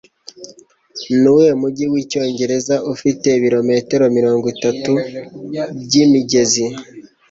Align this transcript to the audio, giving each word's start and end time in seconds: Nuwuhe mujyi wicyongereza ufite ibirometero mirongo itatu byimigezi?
Nuwuhe 1.19 1.51
mujyi 1.61 1.85
wicyongereza 1.93 2.75
ufite 2.93 3.27
ibirometero 3.37 4.05
mirongo 4.17 4.45
itatu 4.55 4.91
byimigezi? 5.83 6.65